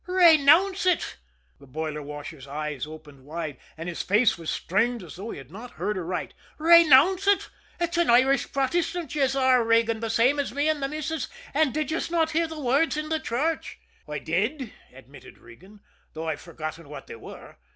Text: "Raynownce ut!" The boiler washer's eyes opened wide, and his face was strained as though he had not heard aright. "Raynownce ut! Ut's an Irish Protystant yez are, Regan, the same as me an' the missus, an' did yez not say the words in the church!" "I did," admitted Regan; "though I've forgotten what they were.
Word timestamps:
"Raynownce 0.07 0.87
ut!" 0.91 1.17
The 1.59 1.67
boiler 1.67 2.01
washer's 2.01 2.47
eyes 2.47 2.87
opened 2.87 3.23
wide, 3.23 3.57
and 3.77 3.87
his 3.87 4.01
face 4.01 4.35
was 4.35 4.49
strained 4.49 5.03
as 5.03 5.15
though 5.15 5.29
he 5.29 5.37
had 5.37 5.51
not 5.51 5.73
heard 5.73 5.95
aright. 5.95 6.33
"Raynownce 6.57 7.27
ut! 7.27 7.51
Ut's 7.79 7.97
an 7.97 8.09
Irish 8.09 8.47
Protystant 8.47 9.13
yez 9.13 9.35
are, 9.35 9.63
Regan, 9.63 9.99
the 9.99 10.09
same 10.09 10.39
as 10.39 10.55
me 10.55 10.67
an' 10.67 10.79
the 10.79 10.87
missus, 10.87 11.27
an' 11.53 11.71
did 11.71 11.91
yez 11.91 12.09
not 12.09 12.31
say 12.31 12.47
the 12.47 12.59
words 12.59 12.97
in 12.97 13.09
the 13.09 13.19
church!" 13.19 13.77
"I 14.07 14.17
did," 14.17 14.73
admitted 14.91 15.37
Regan; 15.37 15.81
"though 16.13 16.27
I've 16.27 16.41
forgotten 16.41 16.89
what 16.89 17.05
they 17.05 17.17
were. 17.17 17.57